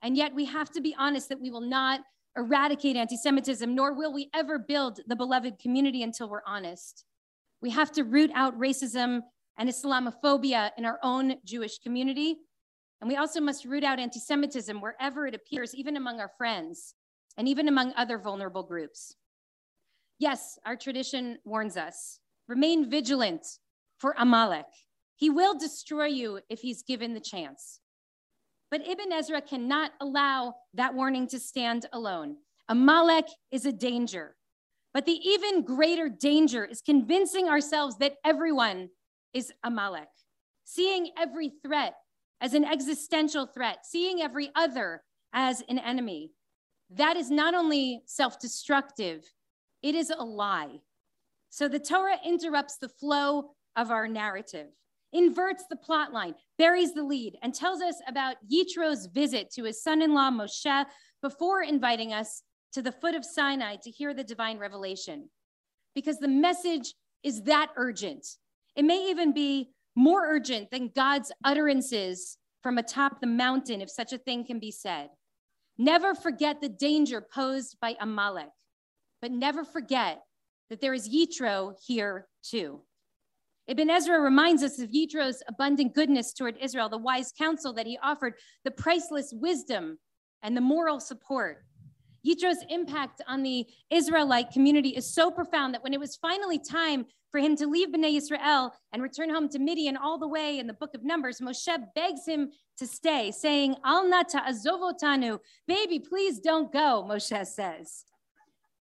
And 0.00 0.16
yet 0.16 0.34
we 0.34 0.46
have 0.46 0.70
to 0.70 0.80
be 0.80 0.96
honest 0.98 1.28
that 1.28 1.40
we 1.40 1.50
will 1.50 1.60
not 1.60 2.00
eradicate 2.34 2.96
anti 2.96 3.16
Semitism, 3.18 3.74
nor 3.74 3.92
will 3.92 4.14
we 4.14 4.30
ever 4.32 4.58
build 4.58 5.00
the 5.06 5.16
beloved 5.16 5.58
community 5.58 6.02
until 6.02 6.30
we're 6.30 6.40
honest. 6.46 7.04
We 7.60 7.68
have 7.70 7.92
to 7.92 8.04
root 8.04 8.30
out 8.34 8.58
racism 8.58 9.20
and 9.58 9.68
Islamophobia 9.68 10.70
in 10.78 10.84
our 10.84 10.98
own 11.02 11.36
Jewish 11.44 11.78
community. 11.78 12.36
And 13.00 13.08
we 13.08 13.16
also 13.16 13.40
must 13.40 13.64
root 13.64 13.84
out 13.84 13.98
anti 13.98 14.20
Semitism 14.20 14.80
wherever 14.80 15.26
it 15.26 15.34
appears, 15.34 15.74
even 15.74 15.96
among 15.96 16.20
our 16.20 16.30
friends 16.38 16.94
and 17.36 17.46
even 17.46 17.68
among 17.68 17.92
other 17.96 18.18
vulnerable 18.18 18.62
groups. 18.62 19.14
Yes, 20.18 20.58
our 20.64 20.76
tradition 20.76 21.38
warns 21.44 21.76
us 21.76 22.18
remain 22.48 22.90
vigilant 22.90 23.46
for 23.98 24.14
Amalek. 24.18 24.66
He 25.16 25.30
will 25.30 25.56
destroy 25.56 26.06
you 26.06 26.40
if 26.48 26.60
he's 26.60 26.82
given 26.82 27.14
the 27.14 27.20
chance. 27.20 27.80
But 28.70 28.86
Ibn 28.86 29.12
Ezra 29.12 29.40
cannot 29.40 29.92
allow 30.00 30.54
that 30.74 30.94
warning 30.94 31.26
to 31.28 31.38
stand 31.38 31.86
alone. 31.92 32.36
Amalek 32.68 33.26
is 33.50 33.64
a 33.66 33.72
danger. 33.72 34.36
But 34.92 35.06
the 35.06 35.12
even 35.12 35.62
greater 35.62 36.08
danger 36.08 36.64
is 36.64 36.80
convincing 36.80 37.48
ourselves 37.48 37.98
that 37.98 38.16
everyone 38.24 38.88
is 39.32 39.52
Amalek, 39.64 40.08
seeing 40.64 41.10
every 41.18 41.52
threat 41.64 41.94
as 42.40 42.54
an 42.54 42.64
existential 42.64 43.46
threat, 43.46 43.84
seeing 43.84 44.22
every 44.22 44.50
other 44.54 45.02
as 45.32 45.62
an 45.68 45.78
enemy. 45.78 46.30
That 46.90 47.16
is 47.16 47.30
not 47.30 47.54
only 47.54 48.02
self 48.06 48.40
destructive, 48.40 49.24
it 49.82 49.94
is 49.94 50.10
a 50.10 50.24
lie. 50.24 50.80
So 51.50 51.68
the 51.68 51.78
Torah 51.78 52.18
interrupts 52.24 52.78
the 52.78 52.88
flow 52.88 53.50
of 53.76 53.90
our 53.90 54.08
narrative 54.08 54.68
inverts 55.12 55.64
the 55.68 55.76
plot 55.76 56.12
line, 56.12 56.34
buries 56.58 56.92
the 56.92 57.02
lead, 57.02 57.36
and 57.42 57.54
tells 57.54 57.80
us 57.80 57.96
about 58.06 58.36
Yitro's 58.50 59.06
visit 59.06 59.50
to 59.52 59.64
his 59.64 59.82
son 59.82 60.02
in 60.02 60.14
law 60.14 60.30
Moshe 60.30 60.86
before 61.22 61.62
inviting 61.62 62.12
us 62.12 62.42
to 62.72 62.82
the 62.82 62.92
foot 62.92 63.14
of 63.14 63.24
Sinai 63.24 63.76
to 63.82 63.90
hear 63.90 64.12
the 64.12 64.24
divine 64.24 64.58
revelation. 64.58 65.28
Because 65.94 66.18
the 66.18 66.28
message 66.28 66.94
is 67.22 67.42
that 67.42 67.70
urgent. 67.76 68.26
It 68.78 68.84
may 68.84 69.10
even 69.10 69.32
be 69.32 69.72
more 69.96 70.24
urgent 70.24 70.70
than 70.70 70.92
God's 70.94 71.32
utterances 71.42 72.38
from 72.62 72.78
atop 72.78 73.20
the 73.20 73.26
mountain, 73.26 73.80
if 73.80 73.90
such 73.90 74.12
a 74.12 74.18
thing 74.18 74.46
can 74.46 74.60
be 74.60 74.70
said. 74.70 75.08
Never 75.76 76.14
forget 76.14 76.60
the 76.60 76.68
danger 76.68 77.20
posed 77.20 77.76
by 77.80 77.96
Amalek, 78.00 78.50
but 79.20 79.32
never 79.32 79.64
forget 79.64 80.22
that 80.70 80.80
there 80.80 80.94
is 80.94 81.08
Yitro 81.08 81.74
here 81.84 82.28
too. 82.44 82.82
Ibn 83.66 83.90
Ezra 83.90 84.20
reminds 84.20 84.62
us 84.62 84.78
of 84.78 84.90
Yitro's 84.90 85.42
abundant 85.48 85.92
goodness 85.92 86.32
toward 86.32 86.56
Israel, 86.60 86.88
the 86.88 86.98
wise 86.98 87.32
counsel 87.36 87.72
that 87.72 87.86
he 87.86 87.98
offered, 88.00 88.34
the 88.64 88.70
priceless 88.70 89.32
wisdom, 89.34 89.98
and 90.42 90.56
the 90.56 90.60
moral 90.60 91.00
support. 91.00 91.64
Yitro's 92.24 92.64
impact 92.68 93.22
on 93.26 93.42
the 93.42 93.66
Israelite 93.90 94.52
community 94.52 94.90
is 94.90 95.12
so 95.12 95.32
profound 95.32 95.74
that 95.74 95.82
when 95.82 95.94
it 95.94 96.00
was 96.00 96.16
finally 96.16 96.60
time 96.60 97.06
for 97.30 97.38
him 97.38 97.56
to 97.56 97.66
leave 97.66 97.88
Bnei 97.88 98.16
Israel 98.16 98.72
and 98.92 99.02
return 99.02 99.30
home 99.30 99.48
to 99.50 99.58
Midian 99.58 99.96
all 99.96 100.18
the 100.18 100.28
way 100.28 100.58
in 100.58 100.66
the 100.66 100.74
book 100.74 100.94
of 100.94 101.04
Numbers, 101.04 101.40
Moshe 101.40 101.78
begs 101.94 102.26
him 102.26 102.50
to 102.78 102.86
stay, 102.86 103.30
saying, 103.30 103.76
Al 103.84 104.08
nata 104.08 104.42
azovotanu, 104.48 105.38
baby, 105.66 105.98
please 105.98 106.38
don't 106.38 106.72
go, 106.72 107.06
Moshe 107.08 107.46
says. 107.46 108.04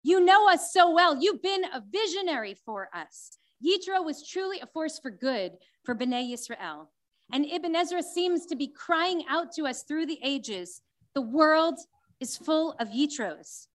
You 0.03 0.23
know 0.23 0.49
us 0.49 0.71
so 0.71 0.91
well. 0.91 1.17
You've 1.19 1.41
been 1.41 1.65
a 1.65 1.83
visionary 1.91 2.55
for 2.65 2.89
us. 2.93 3.37
Yitro 3.65 4.05
was 4.05 4.27
truly 4.27 4.59
a 4.59 4.67
force 4.67 4.99
for 4.99 5.11
good 5.11 5.53
for 5.83 5.95
Bnei 5.95 6.31
Yisrael. 6.31 6.87
And 7.33 7.45
Ibn 7.45 7.75
Ezra 7.75 8.01
seems 8.01 8.45
to 8.45 8.55
be 8.55 8.67
crying 8.67 9.23
out 9.29 9.51
to 9.53 9.65
us 9.65 9.83
through 9.83 10.05
the 10.05 10.19
ages 10.23 10.81
the 11.13 11.21
world 11.21 11.79
is 12.19 12.37
full 12.37 12.73
of 12.79 12.89
Yitros, 12.89 13.67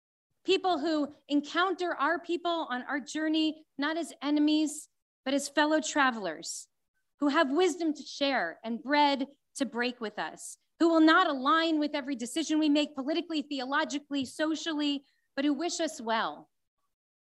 people 0.45 0.79
who 0.79 1.09
encounter 1.29 1.95
our 1.95 2.19
people 2.19 2.67
on 2.71 2.83
our 2.89 3.01
journey 3.01 3.65
not 3.79 3.97
as 3.97 4.13
enemies, 4.23 4.89
but 5.25 5.35
as 5.35 5.49
fellow 5.49 5.81
travelers, 5.81 6.67
who 7.21 7.29
have 7.29 7.51
wisdom 7.51 7.95
to 7.95 8.03
share 8.03 8.59
and 8.65 8.83
bread 8.83 9.27
to 9.57 9.67
break 9.67 10.01
with 10.01 10.19
us, 10.19 10.57
who 10.81 10.89
will 10.89 11.01
not 11.01 11.29
align 11.29 11.79
with 11.79 11.95
every 11.95 12.17
decision 12.17 12.59
we 12.59 12.69
make 12.69 12.95
politically, 12.95 13.43
theologically, 13.43 14.25
socially, 14.25 15.05
but 15.37 15.45
who 15.45 15.53
wish 15.53 15.81
us 15.81 16.01
well 16.01 16.49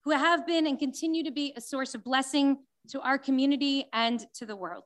who 0.04 0.12
have 0.12 0.46
been 0.46 0.68
and 0.68 0.80
continue 0.80 1.24
to 1.24 1.32
be 1.32 1.54
a 1.56 1.62
source 1.62 1.96
of 1.96 2.04
blessing 2.04 2.58
to 2.90 3.00
our 3.02 3.18
community 3.18 3.86
and 3.94 4.26
to 4.34 4.46
the 4.46 4.56
world. 4.56 4.84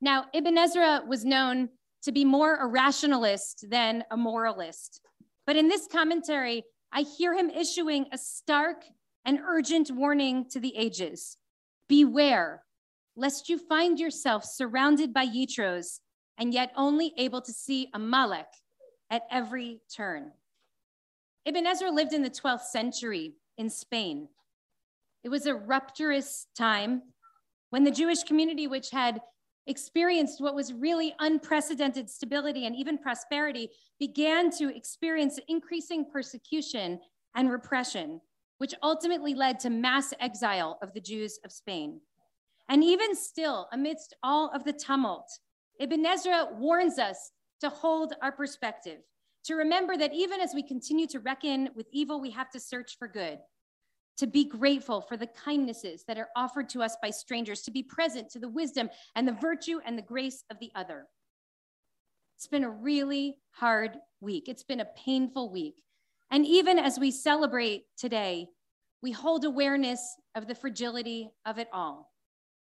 Now, 0.00 0.26
Ibn 0.32 0.56
Ezra 0.56 1.02
was 1.06 1.24
known 1.24 1.68
to 2.02 2.12
be 2.12 2.24
more 2.24 2.56
a 2.56 2.66
rationalist 2.66 3.66
than 3.68 4.04
a 4.10 4.16
moralist. 4.16 5.00
But 5.46 5.56
in 5.56 5.68
this 5.68 5.86
commentary, 5.86 6.64
I 6.92 7.02
hear 7.02 7.34
him 7.34 7.50
issuing 7.50 8.06
a 8.12 8.18
stark 8.18 8.84
and 9.24 9.40
urgent 9.46 9.90
warning 9.90 10.46
to 10.50 10.60
the 10.60 10.76
ages 10.76 11.36
Beware, 11.88 12.64
lest 13.14 13.48
you 13.48 13.58
find 13.58 14.00
yourself 14.00 14.44
surrounded 14.44 15.14
by 15.14 15.26
Yitros 15.26 16.00
and 16.36 16.52
yet 16.52 16.72
only 16.76 17.12
able 17.16 17.40
to 17.40 17.52
see 17.52 17.88
Amalek 17.94 18.48
at 19.08 19.22
every 19.30 19.80
turn. 19.94 20.32
Ibn 21.44 21.66
Ezra 21.66 21.90
lived 21.90 22.12
in 22.12 22.22
the 22.22 22.30
12th 22.30 22.62
century 22.62 23.34
in 23.56 23.70
Spain. 23.70 24.28
It 25.22 25.28
was 25.28 25.46
a 25.46 25.54
rupturous 25.54 26.46
time 26.56 27.02
when 27.70 27.84
the 27.84 27.90
Jewish 27.92 28.24
community, 28.24 28.66
which 28.66 28.90
had 28.90 29.20
experienced 29.66 30.40
what 30.40 30.54
was 30.54 30.72
really 30.72 31.14
unprecedented 31.18 32.08
stability 32.08 32.66
and 32.66 32.76
even 32.76 32.98
prosperity, 32.98 33.70
began 33.98 34.50
to 34.50 34.74
experience 34.74 35.40
increasing 35.48 36.04
persecution 36.10 37.00
and 37.34 37.50
repression, 37.50 38.20
which 38.58 38.74
ultimately 38.82 39.34
led 39.34 39.58
to 39.60 39.70
mass 39.70 40.14
exile 40.20 40.78
of 40.82 40.92
the 40.94 41.00
Jews 41.00 41.38
of 41.44 41.52
Spain. 41.52 42.00
And 42.68 42.82
even 42.82 43.14
still, 43.14 43.68
amidst 43.72 44.14
all 44.22 44.50
of 44.50 44.64
the 44.64 44.72
tumult, 44.72 45.30
Ibn 45.78 46.04
Ezra 46.06 46.48
warns 46.52 46.98
us 46.98 47.32
to 47.60 47.68
hold 47.68 48.14
our 48.22 48.32
perspective, 48.32 49.00
to 49.44 49.54
remember 49.54 49.96
that 49.96 50.12
even 50.12 50.40
as 50.40 50.54
we 50.54 50.62
continue 50.62 51.06
to 51.08 51.20
reckon 51.20 51.70
with 51.74 51.86
evil, 51.92 52.20
we 52.20 52.30
have 52.30 52.50
to 52.50 52.60
search 52.60 52.98
for 52.98 53.08
good, 53.08 53.38
to 54.18 54.26
be 54.26 54.44
grateful 54.44 55.00
for 55.00 55.16
the 55.16 55.26
kindnesses 55.26 56.04
that 56.08 56.18
are 56.18 56.28
offered 56.36 56.68
to 56.70 56.82
us 56.82 56.96
by 57.02 57.10
strangers, 57.10 57.62
to 57.62 57.70
be 57.70 57.82
present 57.82 58.30
to 58.30 58.38
the 58.38 58.48
wisdom 58.48 58.88
and 59.14 59.28
the 59.28 59.32
virtue 59.32 59.78
and 59.84 59.96
the 59.96 60.02
grace 60.02 60.42
of 60.50 60.58
the 60.58 60.70
other. 60.74 61.06
It's 62.36 62.46
been 62.46 62.64
a 62.64 62.70
really 62.70 63.38
hard 63.50 63.96
week. 64.20 64.48
It's 64.48 64.64
been 64.64 64.80
a 64.80 64.88
painful 65.04 65.50
week. 65.50 65.76
And 66.30 66.44
even 66.46 66.78
as 66.78 66.98
we 66.98 67.10
celebrate 67.10 67.84
today, 67.96 68.48
we 69.02 69.12
hold 69.12 69.44
awareness 69.44 70.16
of 70.34 70.46
the 70.46 70.54
fragility 70.54 71.30
of 71.44 71.58
it 71.58 71.68
all. 71.72 72.12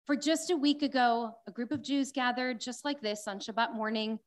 For 0.05 0.15
just 0.15 0.51
a 0.51 0.57
week 0.57 0.83
ago, 0.83 1.31
a 1.47 1.51
group 1.51 1.71
of 1.71 1.81
Jews 1.81 2.11
gathered 2.11 2.61
just 2.61 2.85
like 2.85 3.01
this 3.01 3.27
on 3.27 3.39
Shabbat 3.39 3.73
morning 3.73 4.19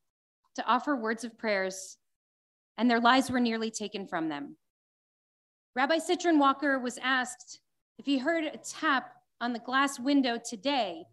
to 0.56 0.66
offer 0.66 0.96
words 0.96 1.22
of 1.22 1.38
prayers, 1.38 1.96
and 2.76 2.90
their 2.90 3.00
lives 3.00 3.30
were 3.30 3.38
nearly 3.38 3.70
taken 3.70 4.06
from 4.06 4.28
them. 4.28 4.56
Rabbi 5.78 5.98
Cytron 5.98 6.40
Walker 6.40 6.80
was 6.80 6.98
asked 7.04 7.60
if 7.98 8.04
he 8.04 8.18
heard 8.18 8.42
a 8.42 8.56
tap 8.56 9.12
on 9.40 9.52
the 9.52 9.60
glass 9.60 10.00
window 10.00 10.36
today, 10.36 11.04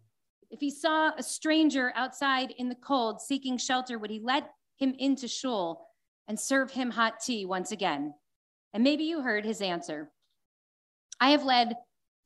if 0.50 0.58
he 0.58 0.72
saw 0.72 1.12
a 1.16 1.22
stranger 1.22 1.92
outside 1.94 2.52
in 2.58 2.68
the 2.68 2.74
cold 2.74 3.20
seeking 3.20 3.58
shelter, 3.58 3.96
would 3.96 4.10
he 4.10 4.18
let 4.18 4.50
him 4.76 4.92
into 4.98 5.28
shul 5.28 5.86
and 6.26 6.36
serve 6.36 6.72
him 6.72 6.90
hot 6.90 7.20
tea 7.24 7.46
once 7.46 7.70
again? 7.70 8.12
And 8.74 8.82
maybe 8.82 9.04
you 9.04 9.22
heard 9.22 9.44
his 9.44 9.62
answer. 9.62 10.10
I 11.20 11.30
have 11.30 11.44
led 11.44 11.76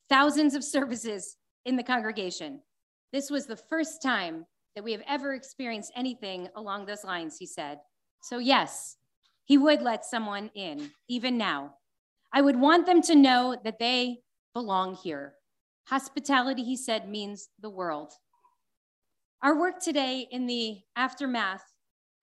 thousands 0.09 0.55
of 0.55 0.63
services 0.63 1.37
in 1.65 1.75
the 1.75 1.83
congregation. 1.83 2.61
This 3.13 3.29
was 3.29 3.45
the 3.45 3.55
first 3.55 4.01
time 4.01 4.47
that 4.73 4.83
we 4.83 4.93
have 4.93 5.03
ever 5.07 5.35
experienced 5.35 5.91
anything 5.95 6.49
along 6.55 6.87
those 6.87 7.03
lines, 7.03 7.37
he 7.37 7.45
said. 7.45 7.77
So, 8.23 8.39
yes, 8.39 8.97
he 9.43 9.59
would 9.59 9.83
let 9.83 10.05
someone 10.05 10.49
in, 10.55 10.89
even 11.07 11.37
now. 11.37 11.75
I 12.33 12.41
would 12.41 12.59
want 12.59 12.85
them 12.85 13.01
to 13.03 13.15
know 13.15 13.57
that 13.63 13.79
they 13.79 14.19
belong 14.53 14.95
here. 14.95 15.33
Hospitality, 15.85 16.63
he 16.63 16.77
said, 16.77 17.09
means 17.09 17.49
the 17.59 17.69
world. 17.69 18.13
Our 19.41 19.59
work 19.59 19.81
today 19.81 20.27
in 20.31 20.45
the 20.45 20.79
aftermath 20.95 21.63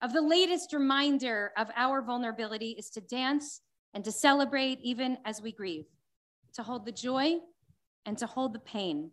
of 0.01 0.13
the 0.13 0.21
latest 0.21 0.73
reminder 0.73 1.51
of 1.57 1.69
our 1.75 2.01
vulnerability 2.01 2.71
is 2.71 2.89
to 2.91 3.01
dance 3.01 3.61
and 3.93 4.03
to 4.05 4.11
celebrate 4.11 4.79
even 4.81 5.17
as 5.25 5.41
we 5.41 5.51
grieve, 5.51 5.85
to 6.53 6.63
hold 6.63 6.85
the 6.85 6.91
joy 6.91 7.35
and 8.05 8.17
to 8.17 8.25
hold 8.25 8.53
the 8.53 8.59
pain, 8.59 9.11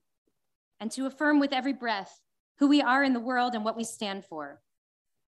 and 0.81 0.91
to 0.93 1.07
affirm 1.07 1.41
with 1.41 1.53
every 1.53 1.73
breath 1.73 2.21
who 2.59 2.69
we 2.69 2.81
are 2.81 3.03
in 3.03 3.12
the 3.12 3.21
world 3.21 3.55
and 3.55 3.65
what 3.65 3.76
we 3.76 3.85
stand 3.85 4.25
for. 4.25 4.62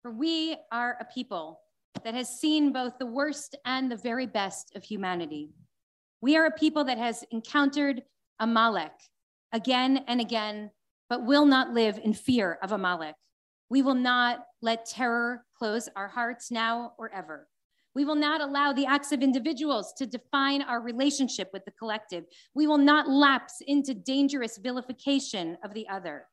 For 0.01 0.11
we 0.11 0.57
are 0.71 0.97
a 0.99 1.05
people 1.05 1.61
that 2.03 2.13
has 2.13 2.39
seen 2.39 2.73
both 2.73 2.97
the 2.97 3.05
worst 3.05 3.55
and 3.65 3.91
the 3.91 3.97
very 3.97 4.25
best 4.25 4.75
of 4.75 4.83
humanity. 4.83 5.51
We 6.21 6.35
are 6.37 6.45
a 6.45 6.51
people 6.51 6.83
that 6.85 6.97
has 6.97 7.23
encountered 7.31 8.03
Amalek 8.39 8.93
again 9.51 10.03
and 10.07 10.19
again, 10.19 10.71
but 11.09 11.25
will 11.25 11.45
not 11.45 11.71
live 11.73 11.99
in 12.03 12.13
fear 12.13 12.57
of 12.61 12.71
Amalek. 12.71 13.15
We 13.69 13.81
will 13.81 13.95
not 13.95 14.45
let 14.61 14.85
terror 14.85 15.45
close 15.57 15.89
our 15.95 16.07
hearts 16.07 16.51
now 16.51 16.93
or 16.97 17.11
ever. 17.13 17.47
We 17.95 18.05
will 18.05 18.15
not 18.15 18.41
allow 18.41 18.73
the 18.73 18.87
acts 18.87 19.11
of 19.11 19.21
individuals 19.21 19.93
to 19.97 20.07
define 20.07 20.63
our 20.63 20.81
relationship 20.81 21.49
with 21.53 21.63
the 21.65 21.71
collective. 21.71 22.25
We 22.55 22.65
will 22.65 22.79
not 22.79 23.07
lapse 23.07 23.61
into 23.67 23.93
dangerous 23.93 24.57
vilification 24.57 25.57
of 25.63 25.73
the 25.73 25.87
other. 25.87 26.25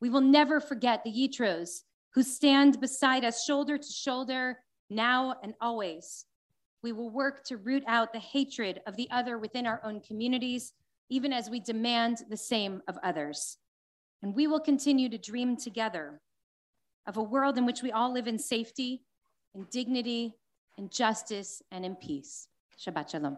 We 0.00 0.08
will 0.08 0.22
never 0.22 0.58
forget 0.58 1.04
the 1.04 1.12
Yitros 1.12 1.80
who 2.14 2.22
stand 2.22 2.80
beside 2.80 3.24
us 3.24 3.44
shoulder 3.44 3.76
to 3.76 3.92
shoulder 3.92 4.58
now 4.90 5.36
and 5.42 5.54
always. 5.60 6.26
We 6.82 6.92
will 6.92 7.10
work 7.10 7.44
to 7.46 7.56
root 7.56 7.82
out 7.86 8.12
the 8.12 8.18
hatred 8.18 8.80
of 8.86 8.96
the 8.96 9.08
other 9.10 9.38
within 9.38 9.66
our 9.66 9.80
own 9.84 10.00
communities, 10.00 10.72
even 11.08 11.32
as 11.32 11.50
we 11.50 11.60
demand 11.60 12.18
the 12.28 12.36
same 12.36 12.82
of 12.88 12.98
others. 13.02 13.58
And 14.22 14.34
we 14.34 14.46
will 14.46 14.60
continue 14.60 15.08
to 15.08 15.18
dream 15.18 15.56
together 15.56 16.20
of 17.06 17.16
a 17.16 17.22
world 17.22 17.58
in 17.58 17.66
which 17.66 17.82
we 17.82 17.92
all 17.92 18.12
live 18.12 18.26
in 18.26 18.38
safety, 18.38 19.02
in 19.54 19.66
dignity, 19.70 20.34
in 20.76 20.88
justice, 20.88 21.62
and 21.70 21.84
in 21.84 21.96
peace. 21.96 22.48
Shabbat 22.78 23.10
Shalom. 23.10 23.36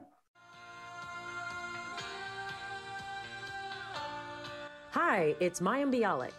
Hi, 4.91 5.35
it's 5.39 5.61
Mayim 5.61 5.93
Bialik, 5.93 6.33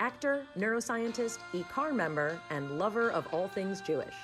actor, 0.00 0.46
neuroscientist, 0.56 1.38
IKAR 1.52 1.94
member, 1.94 2.40
and 2.50 2.78
lover 2.78 3.10
of 3.10 3.26
all 3.32 3.48
things 3.48 3.80
Jewish. 3.80 4.14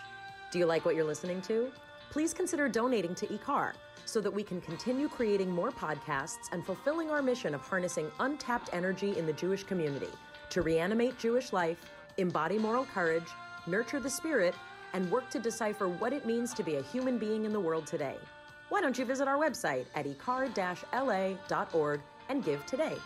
Do 0.52 0.58
you 0.58 0.66
like 0.66 0.84
what 0.84 0.94
you're 0.94 1.04
listening 1.04 1.40
to? 1.42 1.72
Please 2.10 2.34
consider 2.34 2.68
donating 2.68 3.14
to 3.14 3.26
IKAR 3.26 3.72
so 4.04 4.20
that 4.20 4.30
we 4.30 4.42
can 4.42 4.60
continue 4.60 5.08
creating 5.08 5.50
more 5.50 5.70
podcasts 5.70 6.52
and 6.52 6.62
fulfilling 6.62 7.10
our 7.10 7.22
mission 7.22 7.54
of 7.54 7.62
harnessing 7.62 8.10
untapped 8.20 8.68
energy 8.74 9.16
in 9.16 9.24
the 9.24 9.32
Jewish 9.32 9.64
community 9.64 10.10
to 10.50 10.60
reanimate 10.60 11.18
Jewish 11.18 11.54
life, 11.54 11.78
embody 12.18 12.58
moral 12.58 12.84
courage, 12.84 13.28
nurture 13.66 13.98
the 13.98 14.10
spirit, 14.10 14.54
and 14.92 15.10
work 15.10 15.30
to 15.30 15.38
decipher 15.38 15.88
what 15.88 16.12
it 16.12 16.26
means 16.26 16.52
to 16.52 16.62
be 16.62 16.76
a 16.76 16.82
human 16.82 17.16
being 17.16 17.46
in 17.46 17.52
the 17.54 17.60
world 17.60 17.86
today. 17.86 18.18
Why 18.68 18.82
don't 18.82 18.98
you 18.98 19.06
visit 19.06 19.26
our 19.28 19.38
website 19.38 19.86
at 19.94 20.04
ikar-la.org 20.04 22.00
and 22.28 22.44
give 22.44 22.66
today? 22.66 22.98